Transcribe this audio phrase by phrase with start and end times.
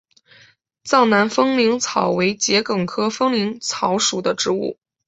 [0.83, 4.79] 藏南风铃草为桔梗科风铃草属的植物。